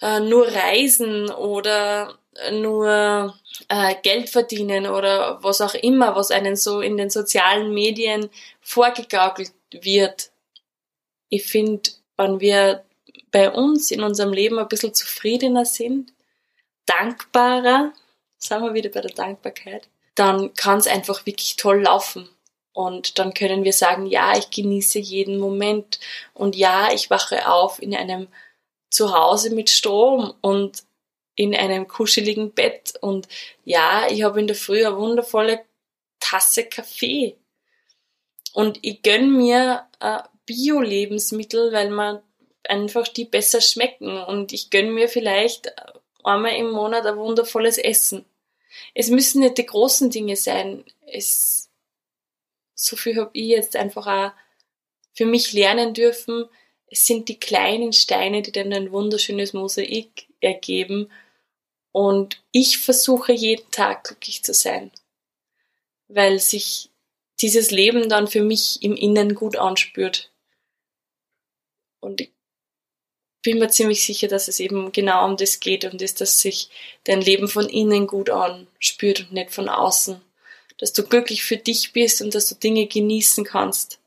äh, 0.00 0.18
nur 0.18 0.48
reisen 0.48 1.30
oder 1.30 2.18
nur 2.52 3.38
äh, 3.68 3.94
Geld 4.02 4.30
verdienen 4.30 4.86
oder 4.86 5.42
was 5.42 5.60
auch 5.60 5.74
immer, 5.74 6.16
was 6.16 6.32
einen 6.32 6.56
so 6.56 6.80
in 6.80 6.96
den 6.96 7.10
sozialen 7.10 7.72
Medien 7.72 8.30
vorgegaukelt 8.60 9.52
wird. 9.70 10.32
Ich 11.28 11.46
finde, 11.46 11.90
wenn 12.16 12.40
wir 12.40 12.84
bei 13.30 13.50
uns 13.50 13.90
in 13.90 14.02
unserem 14.02 14.32
Leben 14.32 14.58
ein 14.58 14.68
bisschen 14.68 14.94
zufriedener 14.94 15.64
sind, 15.64 16.12
dankbarer, 16.86 17.92
sagen 18.38 18.64
wir 18.64 18.74
wieder 18.74 18.90
bei 18.90 19.00
der 19.00 19.12
Dankbarkeit, 19.12 19.88
dann 20.14 20.54
kann 20.54 20.78
es 20.78 20.86
einfach 20.86 21.26
wirklich 21.26 21.56
toll 21.56 21.82
laufen. 21.82 22.28
Und 22.72 23.18
dann 23.18 23.34
können 23.34 23.64
wir 23.64 23.72
sagen, 23.72 24.06
ja, 24.06 24.36
ich 24.36 24.50
genieße 24.50 24.98
jeden 25.00 25.38
Moment 25.38 25.98
und 26.32 26.54
ja, 26.54 26.92
ich 26.92 27.10
wache 27.10 27.50
auf 27.50 27.82
in 27.82 27.94
einem 27.94 28.28
Zuhause 28.90 29.54
mit 29.54 29.68
Strom 29.68 30.32
und 30.40 30.84
in 31.34 31.54
einem 31.54 31.88
kuscheligen 31.88 32.52
Bett 32.52 32.94
und 33.00 33.28
ja, 33.64 34.06
ich 34.10 34.22
habe 34.22 34.40
in 34.40 34.46
der 34.46 34.56
Früh 34.56 34.84
eine 34.84 34.96
wundervolle 34.96 35.64
Tasse 36.20 36.64
Kaffee. 36.64 37.36
Und 38.52 38.78
ich 38.82 39.02
gönn 39.02 39.36
mir 39.36 39.86
äh, 40.00 40.18
Bio-Lebensmittel, 40.46 41.72
weil 41.72 41.90
man 41.90 42.22
einfach 42.68 43.08
die 43.08 43.24
besser 43.24 43.60
schmecken 43.60 44.18
und 44.18 44.52
ich 44.52 44.70
gönn 44.70 44.92
mir 44.92 45.08
vielleicht 45.08 45.72
einmal 46.24 46.54
im 46.56 46.70
Monat 46.70 47.06
ein 47.06 47.16
wundervolles 47.16 47.78
Essen. 47.78 48.24
Es 48.94 49.08
müssen 49.08 49.40
nicht 49.40 49.58
die 49.58 49.66
großen 49.66 50.10
Dinge 50.10 50.36
sein. 50.36 50.84
Es, 51.06 51.70
so 52.74 52.96
viel 52.96 53.16
habe 53.16 53.30
ich 53.32 53.48
jetzt 53.48 53.76
einfach 53.76 54.06
auch 54.06 54.32
für 55.14 55.26
mich 55.26 55.52
lernen 55.52 55.94
dürfen. 55.94 56.44
Es 56.86 57.06
sind 57.06 57.28
die 57.28 57.38
kleinen 57.38 57.92
Steine, 57.92 58.42
die 58.42 58.52
dann 58.52 58.72
ein 58.72 58.92
wunderschönes 58.92 59.52
Mosaik 59.52 60.28
ergeben. 60.40 61.10
Und 61.92 62.42
ich 62.52 62.78
versuche 62.78 63.32
jeden 63.32 63.70
Tag 63.70 64.04
glücklich 64.04 64.44
zu 64.44 64.54
sein, 64.54 64.92
weil 66.06 66.38
sich 66.38 66.90
dieses 67.40 67.70
Leben 67.70 68.08
dann 68.08 68.28
für 68.28 68.42
mich 68.42 68.82
im 68.82 68.94
Innen 68.94 69.34
gut 69.34 69.56
anspürt. 69.56 70.30
Und 72.00 72.20
ich 72.20 72.30
bin 73.42 73.58
mir 73.58 73.68
ziemlich 73.68 74.04
sicher, 74.04 74.28
dass 74.28 74.48
es 74.48 74.60
eben 74.60 74.92
genau 74.92 75.24
um 75.24 75.36
das 75.36 75.60
geht, 75.60 75.84
um 75.84 75.98
das, 75.98 76.14
dass 76.14 76.40
sich 76.40 76.70
dein 77.04 77.20
Leben 77.20 77.48
von 77.48 77.68
innen 77.68 78.06
gut 78.06 78.30
anspürt 78.30 79.20
und 79.20 79.32
nicht 79.32 79.52
von 79.52 79.68
außen. 79.68 80.20
Dass 80.78 80.92
du 80.92 81.02
glücklich 81.02 81.42
für 81.42 81.56
dich 81.56 81.92
bist 81.92 82.22
und 82.22 82.34
dass 82.34 82.48
du 82.48 82.54
Dinge 82.54 82.86
genießen 82.86 83.44
kannst. 83.44 84.00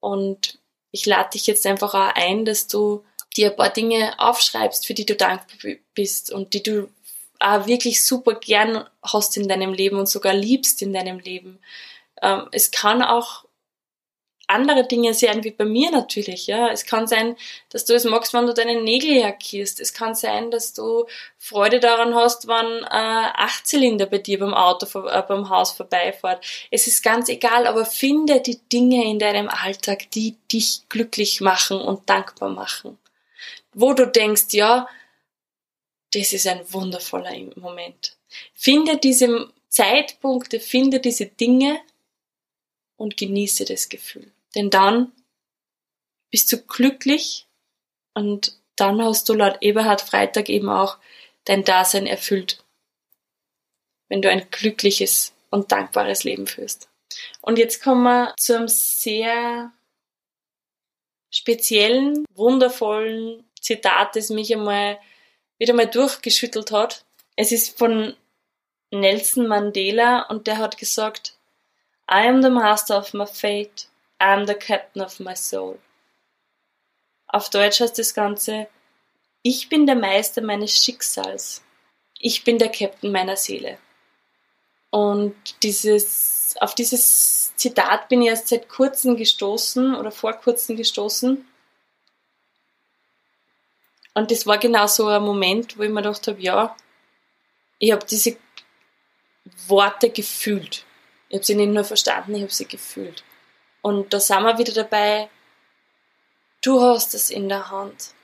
Und 0.00 0.58
ich 0.90 1.06
lade 1.06 1.30
dich 1.30 1.46
jetzt 1.46 1.66
einfach 1.66 1.94
auch 1.94 2.14
ein, 2.14 2.44
dass 2.44 2.68
du 2.68 3.04
dir 3.36 3.50
ein 3.50 3.56
paar 3.56 3.70
Dinge 3.70 4.14
aufschreibst, 4.18 4.86
für 4.86 4.94
die 4.94 5.06
du 5.06 5.16
dankbar 5.16 5.74
bist 5.94 6.30
und 6.30 6.54
die 6.54 6.62
du 6.62 6.88
auch 7.40 7.66
wirklich 7.66 8.04
super 8.04 8.34
gern 8.34 8.88
hast 9.02 9.36
in 9.36 9.48
deinem 9.48 9.72
Leben 9.72 9.98
und 9.98 10.08
sogar 10.08 10.34
liebst 10.34 10.82
in 10.82 10.92
deinem 10.92 11.18
Leben. 11.18 11.58
Ähm, 12.22 12.48
es 12.52 12.70
kann 12.70 13.02
auch 13.02 13.44
andere 14.46 14.86
Dinge 14.86 15.14
sein 15.14 15.42
wie 15.44 15.50
bei 15.50 15.64
mir 15.64 15.90
natürlich, 15.90 16.46
ja. 16.46 16.68
Es 16.68 16.84
kann 16.84 17.06
sein, 17.06 17.36
dass 17.70 17.84
du 17.84 17.94
es 17.94 18.04
magst, 18.04 18.34
wenn 18.34 18.46
du 18.46 18.52
deine 18.52 18.82
Nägel 18.82 19.20
lackierst. 19.20 19.80
Es 19.80 19.94
kann 19.94 20.14
sein, 20.14 20.50
dass 20.50 20.74
du 20.74 21.06
Freude 21.38 21.80
daran 21.80 22.14
hast, 22.14 22.46
wenn 22.46 22.82
äh, 22.84 22.88
Achtzylinder 22.88 24.06
bei 24.06 24.18
dir 24.18 24.38
beim 24.38 24.54
Auto, 24.54 24.86
äh, 25.06 25.22
beim 25.26 25.48
Haus 25.48 25.72
vorbeifährt. 25.72 26.44
Es 26.70 26.86
ist 26.86 27.02
ganz 27.02 27.28
egal, 27.28 27.66
aber 27.66 27.86
finde 27.86 28.40
die 28.40 28.60
Dinge 28.72 29.04
in 29.04 29.18
deinem 29.18 29.48
Alltag, 29.48 30.10
die 30.10 30.36
dich 30.52 30.82
glücklich 30.88 31.40
machen 31.40 31.80
und 31.80 32.08
dankbar 32.08 32.50
machen. 32.50 32.98
Wo 33.72 33.92
du 33.92 34.06
denkst, 34.06 34.52
ja, 34.52 34.88
das 36.12 36.32
ist 36.32 36.46
ein 36.46 36.60
wundervoller 36.72 37.32
Moment. 37.56 38.16
Finde 38.54 38.98
diese 38.98 39.48
Zeitpunkte, 39.68 40.60
finde 40.60 41.00
diese 41.00 41.26
Dinge 41.26 41.80
und 42.96 43.16
genieße 43.16 43.64
das 43.64 43.88
Gefühl. 43.88 44.30
Denn 44.54 44.70
dann 44.70 45.12
bist 46.30 46.52
du 46.52 46.58
glücklich 46.58 47.46
und 48.14 48.56
dann 48.76 49.02
hast 49.02 49.28
du 49.28 49.34
laut 49.34 49.58
Eberhard 49.60 50.00
Freitag 50.00 50.48
eben 50.48 50.68
auch 50.68 50.98
dein 51.44 51.64
Dasein 51.64 52.06
erfüllt. 52.06 52.64
Wenn 54.08 54.22
du 54.22 54.30
ein 54.30 54.48
glückliches 54.50 55.34
und 55.50 55.70
dankbares 55.72 56.24
Leben 56.24 56.46
führst. 56.46 56.88
Und 57.40 57.58
jetzt 57.58 57.82
kommen 57.82 58.02
wir 58.02 58.34
zu 58.36 58.56
einem 58.56 58.68
sehr 58.68 59.72
speziellen, 61.30 62.24
wundervollen 62.34 63.44
Zitat, 63.60 64.16
das 64.16 64.30
mich 64.30 64.52
einmal 64.52 64.98
wieder 65.58 65.74
mal 65.74 65.86
durchgeschüttelt 65.86 66.70
hat. 66.70 67.04
Es 67.36 67.52
ist 67.52 67.78
von 67.78 68.14
Nelson 68.90 69.46
Mandela 69.46 70.22
und 70.28 70.46
der 70.46 70.58
hat 70.58 70.78
gesagt, 70.78 71.36
I 72.10 72.28
am 72.28 72.42
the 72.42 72.50
master 72.50 72.98
of 72.98 73.14
my 73.14 73.26
fate. 73.26 73.88
I 74.20 74.32
am 74.32 74.46
the 74.46 74.54
captain 74.54 75.02
of 75.02 75.20
my 75.20 75.34
soul. 75.34 75.78
Auf 77.26 77.50
Deutsch 77.50 77.80
heißt 77.80 77.98
das 77.98 78.14
Ganze, 78.14 78.68
ich 79.42 79.68
bin 79.68 79.86
der 79.86 79.96
Meister 79.96 80.40
meines 80.40 80.72
Schicksals. 80.72 81.62
Ich 82.18 82.44
bin 82.44 82.58
der 82.58 82.70
Captain 82.70 83.12
meiner 83.12 83.36
Seele. 83.36 83.78
Und 84.90 85.34
dieses, 85.62 86.54
auf 86.60 86.74
dieses 86.74 87.54
Zitat 87.56 88.08
bin 88.08 88.22
ich 88.22 88.28
erst 88.28 88.48
seit 88.48 88.68
kurzem 88.68 89.16
gestoßen 89.16 89.94
oder 89.96 90.10
vor 90.10 90.32
kurzem 90.34 90.76
gestoßen. 90.76 91.44
Und 94.14 94.30
das 94.30 94.46
war 94.46 94.58
genau 94.58 94.86
so 94.86 95.08
ein 95.08 95.22
Moment, 95.22 95.76
wo 95.76 95.82
ich 95.82 95.90
mir 95.90 96.02
gedacht 96.02 96.26
habe, 96.28 96.40
ja, 96.40 96.76
ich 97.78 97.90
habe 97.90 98.06
diese 98.06 98.36
Worte 99.66 100.10
gefühlt. 100.10 100.84
Ich 101.28 101.34
habe 101.34 101.44
sie 101.44 101.56
nicht 101.56 101.70
nur 101.70 101.84
verstanden, 101.84 102.36
ich 102.36 102.42
habe 102.42 102.52
sie 102.52 102.68
gefühlt. 102.68 103.24
Und 103.84 104.14
da 104.14 104.18
sind 104.18 104.44
wir 104.44 104.56
wieder 104.56 104.72
dabei, 104.72 105.28
du 106.62 106.80
hast 106.80 107.12
es 107.12 107.28
in 107.28 107.50
der 107.50 107.70
Hand. 107.70 108.14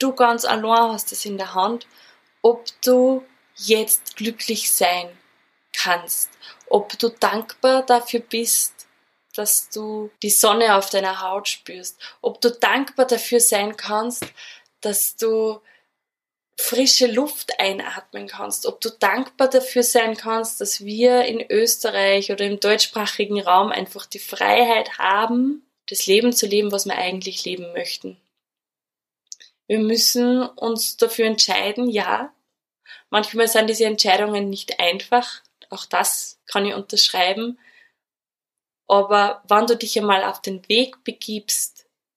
Du 0.00 0.12
ganz 0.12 0.44
allein 0.44 0.92
hast 0.92 1.12
es 1.12 1.24
in 1.24 1.38
der 1.38 1.54
Hand, 1.54 1.86
ob 2.42 2.64
du 2.82 3.24
jetzt 3.54 4.16
glücklich 4.16 4.72
sein 4.72 5.16
kannst, 5.76 6.30
ob 6.68 6.98
du 6.98 7.08
dankbar 7.08 7.86
dafür 7.86 8.18
bist, 8.18 8.88
dass 9.32 9.70
du 9.70 10.10
die 10.24 10.30
Sonne 10.30 10.74
auf 10.74 10.90
deiner 10.90 11.20
Haut 11.20 11.46
spürst, 11.46 12.00
ob 12.20 12.40
du 12.40 12.50
dankbar 12.50 13.06
dafür 13.06 13.38
sein 13.38 13.76
kannst, 13.76 14.24
dass 14.80 15.14
du 15.14 15.60
frische 16.58 17.06
Luft 17.06 17.60
einatmen 17.60 18.26
kannst, 18.26 18.66
ob 18.66 18.80
du 18.80 18.90
dankbar 18.90 19.48
dafür 19.48 19.82
sein 19.82 20.16
kannst, 20.16 20.60
dass 20.60 20.84
wir 20.84 21.24
in 21.24 21.44
Österreich 21.50 22.32
oder 22.32 22.46
im 22.46 22.60
deutschsprachigen 22.60 23.40
Raum 23.40 23.70
einfach 23.70 24.06
die 24.06 24.18
Freiheit 24.18 24.98
haben, 24.98 25.66
das 25.88 26.06
Leben 26.06 26.32
zu 26.32 26.46
leben, 26.46 26.72
was 26.72 26.86
wir 26.86 26.96
eigentlich 26.96 27.44
leben 27.44 27.72
möchten. 27.72 28.16
Wir 29.66 29.78
müssen 29.78 30.42
uns 30.42 30.96
dafür 30.96 31.26
entscheiden, 31.26 31.88
ja. 31.88 32.32
Manchmal 33.10 33.48
sind 33.48 33.68
diese 33.68 33.84
Entscheidungen 33.84 34.48
nicht 34.48 34.80
einfach, 34.80 35.42
auch 35.70 35.84
das 35.84 36.38
kann 36.46 36.66
ich 36.66 36.74
unterschreiben. 36.74 37.58
Aber 38.88 39.42
wenn 39.48 39.66
du 39.66 39.76
dich 39.76 39.98
einmal 39.98 40.24
auf 40.24 40.40
den 40.40 40.66
Weg 40.68 41.02
begibst, 41.04 41.75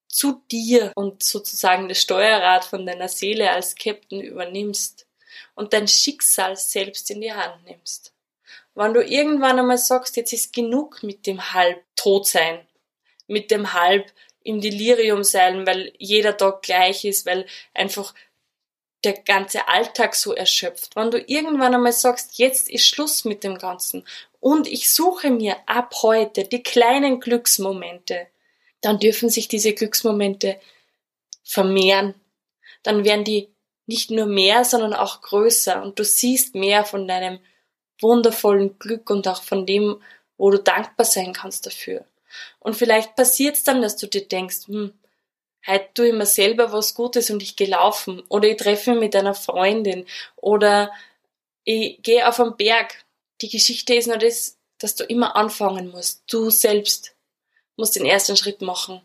zu 0.10 0.42
dir 0.52 0.92
und 0.96 1.24
sozusagen 1.24 1.88
das 1.88 2.02
Steuerrad 2.02 2.66
von 2.66 2.86
deiner 2.86 3.08
Seele 3.08 3.52
als 3.52 3.76
Captain 3.76 4.22
übernimmst 4.22 5.08
und 5.56 5.74
dein 5.74 5.88
Schicksal 5.88 6.58
selbst 6.58 7.10
in 7.12 7.22
die 7.22 7.32
Hand 7.32 7.64
nimmst. 7.66 8.14
Wenn 8.74 8.94
du 8.94 9.04
irgendwann 9.04 9.60
einmal 9.60 9.78
sagst, 9.78 10.18
jetzt 10.18 10.34
ist 10.34 10.52
genug 10.54 11.04
mit 11.04 11.28
dem 11.28 11.54
Halbtotsein, 11.54 12.68
mit 13.28 13.52
dem 13.52 13.74
Halb 13.74 14.12
im 14.44 14.62
Delirium 14.62 15.24
sein, 15.24 15.68
weil 15.68 15.94
jeder 15.98 16.36
Tag 16.36 16.64
gleich 16.64 17.06
ist, 17.06 17.26
weil 17.26 17.46
einfach 17.74 18.14
der 19.04 19.14
ganze 19.14 19.68
Alltag 19.68 20.16
so 20.16 20.34
erschöpft. 20.34 20.96
Wenn 20.96 21.12
du 21.12 21.20
irgendwann 21.20 21.74
einmal 21.74 21.94
sagst, 21.94 22.38
jetzt 22.38 22.70
ist 22.70 22.86
Schluss 22.86 23.26
mit 23.26 23.44
dem 23.44 23.58
Ganzen 23.58 24.06
und 24.40 24.68
ich 24.68 24.94
suche 24.94 25.30
mir 25.30 25.58
ab 25.68 25.94
heute 26.02 26.46
die 26.46 26.64
kleinen 26.64 27.20
Glücksmomente, 27.20 28.28
dann 28.82 29.00
dürfen 29.00 29.30
sich 29.30 29.48
diese 29.48 29.74
Glücksmomente 29.74 30.60
vermehren. 31.44 32.16
Dann 32.84 33.04
werden 33.04 33.26
die 33.26 33.50
nicht 33.86 34.12
nur 34.12 34.28
mehr, 34.28 34.64
sondern 34.66 34.94
auch 34.94 35.22
größer 35.22 35.82
und 35.82 35.98
du 35.98 36.04
siehst 36.04 36.56
mehr 36.56 36.86
von 36.86 37.08
deinem 37.08 37.40
wundervollen 38.00 38.78
Glück 38.80 39.10
und 39.10 39.28
auch 39.28 39.42
von 39.42 39.66
dem, 39.66 40.02
wo 40.38 40.52
du 40.52 40.60
dankbar 40.60 41.06
sein 41.06 41.34
kannst 41.34 41.66
dafür. 41.66 42.06
Und 42.60 42.76
vielleicht 42.76 43.16
passiert 43.16 43.56
es 43.56 43.64
dann, 43.64 43.82
dass 43.82 43.98
du 43.98 44.08
dir 44.08 44.28
denkst, 44.28 44.68
hm, 44.68 44.94
heute 45.68 45.90
tue 45.94 46.08
ich 46.10 46.14
mir 46.14 46.26
selber 46.26 46.72
was 46.72 46.94
Gutes 46.94 47.30
und 47.30 47.42
ich 47.42 47.56
gehe 47.56 47.68
laufen 47.68 48.24
oder 48.30 48.48
ich 48.48 48.58
treffe 48.58 48.92
mich 48.92 49.00
mit 49.00 49.16
einer 49.16 49.34
Freundin 49.34 50.06
oder 50.36 50.92
ich 51.64 52.02
gehe 52.02 52.28
auf 52.28 52.40
einen 52.40 52.56
Berg. 52.56 53.04
Die 53.42 53.50
Geschichte 53.50 53.96
ist 53.96 54.08
nur 54.08 54.18
das, 54.18 54.58
dass 54.78 54.96
du 54.96 55.04
immer 55.04 55.36
anfangen 55.36 55.90
musst. 55.90 56.24
Du 56.32 56.50
selbst 56.50 57.16
musst 57.80 57.96
den 57.96 58.06
ersten 58.06 58.38
Schritt 58.38 58.62
machen. 58.62 59.02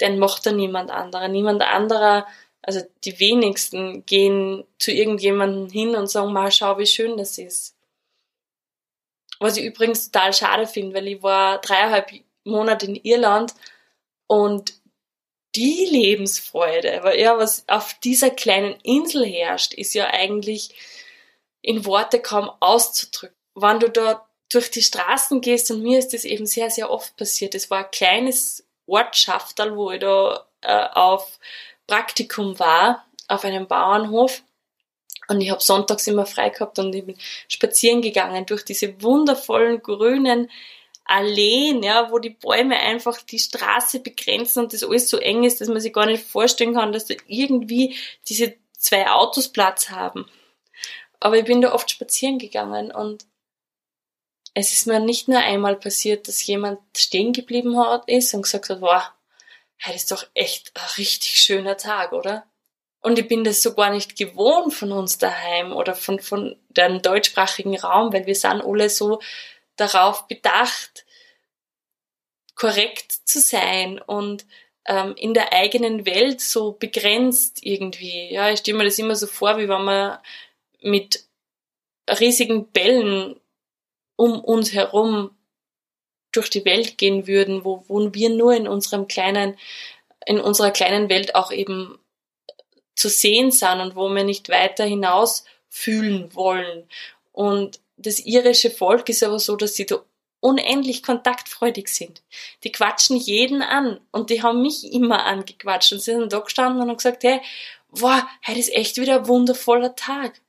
Den 0.00 0.18
macht 0.18 0.46
da 0.46 0.52
niemand 0.52 0.90
anderer. 0.90 1.26
Niemand 1.28 1.62
anderer, 1.62 2.26
also 2.62 2.82
die 3.04 3.18
wenigsten 3.18 4.04
gehen 4.06 4.64
zu 4.78 4.92
irgendjemandem 4.92 5.70
hin 5.70 5.96
und 5.96 6.08
sagen, 6.08 6.32
mal 6.32 6.52
schau, 6.52 6.78
wie 6.78 6.86
schön 6.86 7.16
das 7.16 7.38
ist. 7.38 7.74
Was 9.40 9.56
ich 9.56 9.64
übrigens 9.64 10.10
total 10.10 10.32
schade 10.32 10.66
finde, 10.66 10.94
weil 10.94 11.08
ich 11.08 11.22
war 11.22 11.60
dreieinhalb 11.60 12.10
Monate 12.44 12.86
in 12.86 12.96
Irland 12.96 13.54
und 14.26 14.74
die 15.54 15.86
Lebensfreude, 15.90 17.00
weil 17.02 17.18
ja, 17.18 17.38
was 17.38 17.66
auf 17.66 17.94
dieser 18.00 18.30
kleinen 18.30 18.78
Insel 18.82 19.24
herrscht, 19.24 19.72
ist 19.72 19.94
ja 19.94 20.08
eigentlich 20.08 20.74
in 21.62 21.86
Worte 21.86 22.20
kaum 22.20 22.50
auszudrücken. 22.60 23.36
Wenn 23.54 23.80
du 23.80 23.88
da 23.88 24.25
durch 24.48 24.70
die 24.70 24.82
Straßen 24.82 25.40
gehst, 25.40 25.70
und 25.70 25.82
mir 25.82 25.98
ist 25.98 26.12
das 26.12 26.24
eben 26.24 26.46
sehr, 26.46 26.70
sehr 26.70 26.90
oft 26.90 27.16
passiert, 27.16 27.54
es 27.54 27.70
war 27.70 27.84
ein 27.84 27.90
kleines 27.90 28.64
Ortschafterl, 28.86 29.76
wo 29.76 29.90
ich 29.90 30.00
da 30.00 30.46
äh, 30.62 30.88
auf 30.92 31.38
Praktikum 31.86 32.58
war, 32.58 33.04
auf 33.28 33.44
einem 33.44 33.66
Bauernhof. 33.66 34.42
Und 35.28 35.40
ich 35.40 35.50
habe 35.50 35.62
sonntags 35.62 36.06
immer 36.06 36.26
frei 36.26 36.50
gehabt 36.50 36.78
und 36.78 36.94
ich 36.94 37.04
bin 37.04 37.16
spazieren 37.48 38.00
gegangen 38.00 38.46
durch 38.46 38.64
diese 38.64 39.02
wundervollen 39.02 39.82
grünen 39.82 40.48
Alleen, 41.08 41.84
ja, 41.84 42.10
wo 42.10 42.18
die 42.18 42.30
Bäume 42.30 42.76
einfach 42.76 43.22
die 43.22 43.38
Straße 43.38 44.00
begrenzen 44.00 44.64
und 44.64 44.72
das 44.72 44.82
alles 44.82 45.08
so 45.08 45.18
eng 45.18 45.44
ist, 45.44 45.60
dass 45.60 45.68
man 45.68 45.80
sich 45.80 45.92
gar 45.92 46.06
nicht 46.06 46.24
vorstellen 46.24 46.74
kann, 46.74 46.92
dass 46.92 47.06
da 47.06 47.14
irgendwie 47.28 47.96
diese 48.28 48.54
zwei 48.76 49.08
Autos 49.08 49.48
Platz 49.48 49.90
haben. 49.90 50.26
Aber 51.20 51.38
ich 51.38 51.44
bin 51.44 51.60
da 51.60 51.72
oft 51.72 51.90
spazieren 51.90 52.38
gegangen 52.38 52.90
und 52.90 53.24
es 54.58 54.72
ist 54.72 54.86
mir 54.86 55.00
nicht 55.00 55.28
nur 55.28 55.38
einmal 55.38 55.76
passiert, 55.76 56.28
dass 56.28 56.46
jemand 56.46 56.80
stehen 56.96 57.34
geblieben 57.34 57.78
hat, 57.78 58.08
ist 58.08 58.32
und 58.32 58.40
gesagt 58.40 58.70
hat, 58.70 58.80
wow, 58.80 59.02
heute 59.84 59.96
ist 59.96 60.10
doch 60.10 60.26
echt 60.32 60.72
ein 60.74 60.88
richtig 60.96 61.38
schöner 61.38 61.76
Tag, 61.76 62.14
oder? 62.14 62.46
Und 63.02 63.18
ich 63.18 63.28
bin 63.28 63.44
das 63.44 63.62
so 63.62 63.74
gar 63.74 63.90
nicht 63.90 64.16
gewohnt 64.16 64.72
von 64.72 64.92
uns 64.92 65.18
daheim 65.18 65.72
oder 65.74 65.94
von, 65.94 66.20
von 66.20 66.56
dem 66.70 67.02
deutschsprachigen 67.02 67.78
Raum, 67.78 68.14
weil 68.14 68.24
wir 68.24 68.34
sind 68.34 68.62
alle 68.62 68.88
so 68.88 69.20
darauf 69.76 70.26
bedacht, 70.26 71.04
korrekt 72.54 73.12
zu 73.12 73.40
sein 73.40 73.98
und 74.00 74.46
ähm, 74.86 75.14
in 75.18 75.34
der 75.34 75.52
eigenen 75.52 76.06
Welt 76.06 76.40
so 76.40 76.72
begrenzt 76.72 77.58
irgendwie. 77.60 78.32
Ja, 78.32 78.48
ich 78.48 78.60
stelle 78.60 78.78
mir 78.78 78.84
das 78.84 78.98
immer 78.98 79.16
so 79.16 79.26
vor, 79.26 79.58
wie 79.58 79.68
wenn 79.68 79.84
man 79.84 80.18
mit 80.80 81.26
riesigen 82.08 82.72
Bällen 82.72 83.38
um 84.16 84.40
uns 84.40 84.72
herum 84.72 85.30
durch 86.32 86.50
die 86.50 86.64
Welt 86.64 86.98
gehen 86.98 87.26
würden, 87.26 87.64
wo, 87.64 87.84
wo 87.88 88.12
wir 88.12 88.30
nur 88.30 88.54
in 88.54 88.68
unserem 88.68 89.08
kleinen, 89.08 89.56
in 90.26 90.40
unserer 90.40 90.70
kleinen 90.70 91.08
Welt 91.08 91.34
auch 91.34 91.50
eben 91.50 91.98
zu 92.94 93.08
sehen 93.08 93.50
sind 93.50 93.80
und 93.80 93.94
wo 93.94 94.08
wir 94.08 94.24
nicht 94.24 94.48
weiter 94.48 94.84
hinaus 94.84 95.44
fühlen 95.68 96.34
wollen. 96.34 96.88
Und 97.32 97.80
das 97.96 98.20
irische 98.20 98.70
Volk 98.70 99.08
ist 99.08 99.22
aber 99.22 99.38
so, 99.38 99.56
dass 99.56 99.74
sie 99.74 99.86
da 99.86 100.02
unendlich 100.40 101.02
kontaktfreudig 101.02 101.88
sind. 101.88 102.22
Die 102.64 102.72
quatschen 102.72 103.16
jeden 103.16 103.62
an 103.62 104.00
und 104.12 104.30
die 104.30 104.42
haben 104.42 104.62
mich 104.62 104.92
immer 104.92 105.24
angequatscht 105.24 105.92
und 105.92 106.00
sie 106.00 106.12
sind 106.12 106.32
da 106.32 106.38
gestanden 106.40 106.82
und 106.82 106.88
haben 106.88 106.96
gesagt, 106.96 107.24
hey, 107.24 107.40
wow, 107.88 108.22
heute 108.46 108.58
ist 108.58 108.72
echt 108.72 108.98
wieder 108.98 109.16
ein 109.16 109.28
wundervoller 109.28 109.96
Tag. 109.96 110.40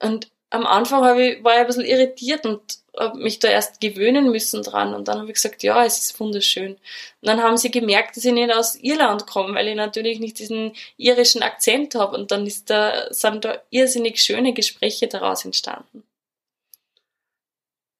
Und 0.00 0.30
am 0.52 0.66
Anfang 0.66 1.18
ich, 1.18 1.42
war 1.42 1.54
ich 1.54 1.60
ein 1.60 1.66
bisschen 1.66 1.84
irritiert 1.84 2.44
und 2.44 2.60
habe 2.98 3.18
mich 3.18 3.38
da 3.38 3.48
erst 3.48 3.80
gewöhnen 3.80 4.30
müssen 4.30 4.62
dran 4.62 4.94
und 4.94 5.08
dann 5.08 5.18
habe 5.18 5.28
ich 5.28 5.34
gesagt, 5.34 5.62
ja, 5.62 5.84
es 5.84 5.98
ist 5.98 6.20
wunderschön. 6.20 6.72
Und 6.72 6.80
dann 7.22 7.42
haben 7.42 7.56
sie 7.56 7.70
gemerkt, 7.70 8.16
dass 8.16 8.24
ich 8.24 8.32
nicht 8.32 8.52
aus 8.52 8.76
Irland 8.76 9.26
komme, 9.26 9.54
weil 9.54 9.68
ich 9.68 9.74
natürlich 9.74 10.20
nicht 10.20 10.38
diesen 10.38 10.74
irischen 10.98 11.42
Akzent 11.42 11.94
habe 11.94 12.16
und 12.16 12.30
dann 12.30 12.46
ist 12.46 12.68
da, 12.68 13.12
sind 13.12 13.46
da 13.46 13.62
irrsinnig 13.70 14.20
schöne 14.20 14.52
Gespräche 14.52 15.08
daraus 15.08 15.44
entstanden. 15.44 16.04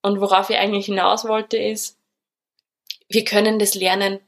Und 0.02 0.20
worauf 0.20 0.50
ich 0.50 0.56
eigentlich 0.56 0.86
hinaus 0.86 1.26
wollte 1.26 1.56
ist, 1.56 1.96
wir 3.08 3.24
können 3.24 3.58
das 3.58 3.74
lernen. 3.74 4.20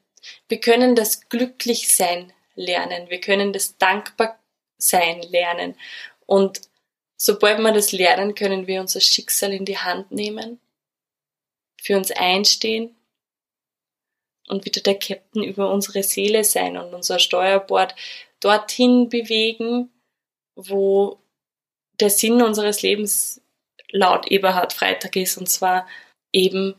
Wir 0.48 0.60
können 0.60 0.94
das 0.94 1.28
Glücklichsein 1.28 2.32
lernen. 2.54 3.10
Wir 3.10 3.20
können 3.20 3.52
das 3.52 3.76
Dankbarsein 3.76 5.20
lernen. 5.22 5.76
Und 6.26 6.62
sobald 7.16 7.58
wir 7.60 7.72
das 7.72 7.92
lernen, 7.92 8.34
können 8.34 8.66
wir 8.66 8.80
unser 8.80 9.00
Schicksal 9.00 9.52
in 9.52 9.64
die 9.64 9.78
Hand 9.78 10.10
nehmen, 10.10 10.60
für 11.80 11.96
uns 11.96 12.10
einstehen 12.10 12.94
und 14.48 14.64
wieder 14.64 14.80
der 14.80 14.98
Captain 14.98 15.42
über 15.42 15.70
unsere 15.70 16.02
Seele 16.02 16.44
sein 16.44 16.76
und 16.76 16.94
unser 16.94 17.18
Steuerbord 17.18 17.94
dorthin 18.40 19.08
bewegen, 19.08 19.90
wo 20.56 21.18
der 22.00 22.10
Sinn 22.10 22.42
unseres 22.42 22.82
Lebens 22.82 23.40
laut 23.90 24.30
Eberhard 24.30 24.72
Freitag 24.72 25.16
ist, 25.16 25.38
und 25.38 25.48
zwar 25.48 25.86
eben 26.32 26.74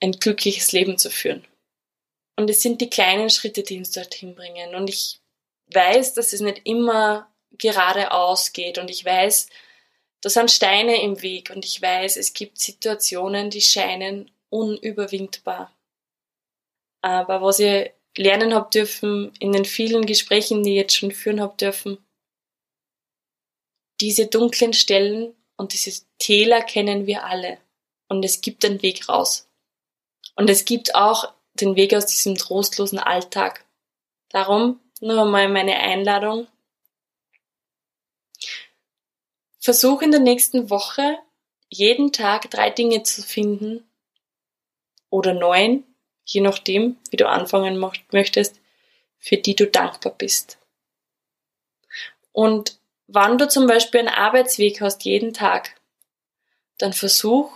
ein 0.00 0.12
glückliches 0.12 0.72
Leben 0.72 0.98
zu 0.98 1.10
führen. 1.10 1.44
Und 2.36 2.48
es 2.48 2.62
sind 2.62 2.80
die 2.80 2.90
kleinen 2.90 3.30
Schritte, 3.30 3.62
die 3.62 3.78
uns 3.78 3.90
dorthin 3.90 4.34
bringen. 4.34 4.74
Und 4.74 4.88
ich 4.88 5.20
weiß, 5.72 6.14
dass 6.14 6.32
es 6.32 6.40
nicht 6.40 6.62
immer 6.64 7.30
geradeaus 7.58 8.52
geht. 8.52 8.78
Und 8.78 8.90
ich 8.90 9.04
weiß, 9.04 9.48
da 10.22 10.30
sind 10.30 10.50
Steine 10.50 11.02
im 11.02 11.20
Weg. 11.20 11.50
Und 11.50 11.64
ich 11.64 11.82
weiß, 11.82 12.16
es 12.16 12.32
gibt 12.32 12.58
Situationen, 12.58 13.50
die 13.50 13.60
scheinen 13.60 14.30
unüberwindbar. 14.50 15.74
Aber 17.02 17.42
was 17.42 17.58
ihr 17.58 17.92
lernen 18.16 18.54
habt 18.54 18.74
dürfen 18.74 19.32
in 19.40 19.52
den 19.52 19.64
vielen 19.64 20.06
Gesprächen, 20.06 20.62
die 20.62 20.70
ich 20.70 20.76
jetzt 20.76 20.96
schon 20.96 21.10
führen 21.10 21.40
habt 21.40 21.60
dürfen, 21.60 21.98
diese 24.00 24.26
dunklen 24.26 24.72
Stellen 24.72 25.34
und 25.56 25.72
diese 25.72 26.04
Täler 26.18 26.62
kennen 26.62 27.06
wir 27.06 27.24
alle. 27.24 27.58
Und 28.08 28.24
es 28.24 28.40
gibt 28.40 28.64
einen 28.64 28.82
Weg 28.82 29.08
raus. 29.08 29.48
Und 30.36 30.50
es 30.50 30.64
gibt 30.64 30.94
auch 30.94 31.32
den 31.54 31.76
Weg 31.76 31.94
aus 31.94 32.06
diesem 32.06 32.36
trostlosen 32.36 32.98
Alltag. 32.98 33.64
Darum 34.30 34.80
nur 35.00 35.22
einmal 35.22 35.48
meine 35.48 35.76
Einladung. 35.78 36.46
Versuch 39.62 40.02
in 40.02 40.10
der 40.10 40.20
nächsten 40.20 40.68
Woche 40.68 41.18
jeden 41.70 42.12
Tag 42.12 42.50
drei 42.50 42.68
Dinge 42.68 43.02
zu 43.02 43.22
finden 43.22 43.88
oder 45.08 45.32
neun, 45.32 45.84
je 46.24 46.42
nachdem, 46.42 46.98
wie 47.10 47.16
du 47.16 47.28
anfangen 47.28 47.82
möchtest, 48.10 48.60
für 49.18 49.38
die 49.38 49.56
du 49.56 49.66
dankbar 49.66 50.12
bist. 50.12 50.58
Und 52.32 52.78
Wann 53.14 53.36
du 53.36 53.46
zum 53.46 53.66
Beispiel 53.66 54.00
einen 54.00 54.08
Arbeitsweg 54.08 54.80
hast 54.80 55.04
jeden 55.04 55.34
Tag, 55.34 55.78
dann 56.78 56.94
versuch 56.94 57.52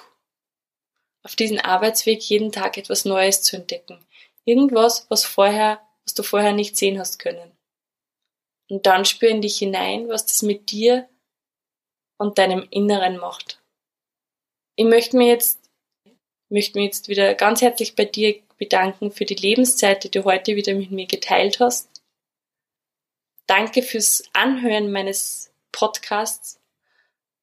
auf 1.23 1.35
diesen 1.35 1.59
Arbeitsweg 1.59 2.23
jeden 2.23 2.53
Tag 2.53 2.77
etwas 2.77 3.07
Neues 3.07 3.41
zu 3.41 3.57
entdecken. 3.57 4.07
Irgendwas, 4.45 5.07
was 5.09 5.25
vorher, 5.25 5.81
was 6.05 6.13
du 6.13 6.23
vorher 6.23 6.53
nicht 6.53 6.77
sehen 6.77 6.99
hast 6.99 7.19
können. 7.19 7.53
Und 8.69 8.85
dann 8.85 9.07
spür 9.07 9.31
in 9.31 9.41
dich 9.41 9.57
hinein, 9.57 10.11
was 10.11 10.27
das 10.27 10.43
mit 10.43 10.71
dir 10.71 11.09
und 12.19 12.39
deinem 12.39 12.67
Inneren 12.71 13.19
macht. 13.19 13.61
Ich 14.77 14.85
möchte 14.85 15.17
mir 15.17 15.29
jetzt, 15.29 15.61
möchte 16.49 16.79
mir 16.79 16.85
jetzt 16.85 17.09
wieder 17.09 17.35
ganz 17.35 17.63
herzlich 17.63 17.95
bei 17.95 18.05
dir 18.05 18.37
bedanken 18.59 19.11
für 19.11 19.25
die 19.25 19.35
Lebenszeit, 19.35 20.05
die 20.05 20.11
du 20.11 20.25
heute 20.25 20.57
wieder 20.57 20.75
mit 20.75 20.91
mir 20.91 21.07
geteilt 21.07 21.61
hast. 21.61 21.89
Danke 23.47 23.83
fürs 23.83 24.25
Anhören 24.33 24.91
meines 24.91 25.53
Podcasts. 25.73 26.59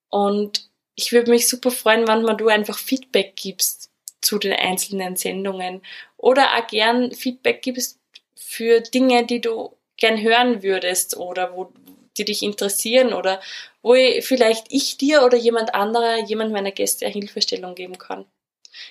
Und 0.10 0.70
ich 0.96 1.12
würde 1.12 1.32
mich 1.32 1.48
super 1.48 1.72
freuen, 1.72 2.08
wenn 2.08 2.24
man 2.24 2.38
du 2.38 2.48
einfach 2.48 2.78
Feedback 2.78 3.36
gibst 3.36 3.90
zu 4.22 4.38
den 4.38 4.54
einzelnen 4.54 5.16
Sendungen 5.16 5.82
oder 6.18 6.56
auch 6.56 6.68
gern 6.68 7.12
Feedback 7.12 7.62
gibst 7.62 8.00
für 8.36 8.82
Dinge, 8.82 9.26
die 9.26 9.42
du 9.42 9.76
gern 9.98 10.22
hören 10.22 10.64
würdest 10.64 11.18
oder 11.18 11.56
wo 11.56 11.72
die 12.18 12.26
dich 12.26 12.44
interessieren 12.44 13.14
oder 13.14 13.42
wo 13.82 13.94
ich, 13.94 14.26
vielleicht 14.26 14.68
ich 14.70 14.98
dir 14.98 15.24
oder 15.24 15.38
jemand 15.38 15.74
anderer, 15.76 16.18
jemand 16.26 16.52
meiner 16.52 16.72
Gäste 16.72 17.06
eine 17.06 17.14
Hilfestellung 17.14 17.76
geben 17.76 17.98
kann. 17.98 18.26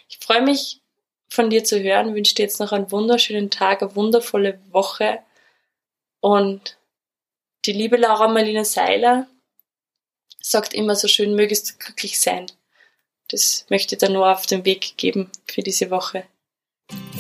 Ich 0.09 0.19
freue 0.19 0.43
mich 0.43 0.81
von 1.29 1.51
dir 1.51 1.65
zu 1.65 1.83
hören, 1.83 2.15
wünsche 2.15 2.35
dir 2.35 2.43
jetzt 2.43 2.61
noch 2.61 2.73
einen 2.73 2.91
wunderschönen 2.91 3.51
Tag, 3.51 3.83
eine 3.83 3.95
wundervolle 3.97 4.61
Woche 4.71 5.21
und 6.21 6.77
die 7.65 7.73
liebe 7.73 7.97
Laura 7.97 8.29
Marlene 8.29 8.65
Seiler 8.65 9.29
sagt 10.41 10.75
immer 10.75 10.97
so 10.97 11.09
schön, 11.09 11.35
mögest 11.35 11.71
du 11.71 11.85
glücklich 11.85 12.21
sein. 12.21 12.47
Das 13.29 13.65
möchte 13.71 13.95
ich 13.95 14.01
dir 14.01 14.11
nur 14.11 14.31
auf 14.31 14.47
den 14.47 14.65
Weg 14.65 14.97
geben 14.97 15.31
für 15.47 15.63
diese 15.63 15.91
Woche. 15.91 16.25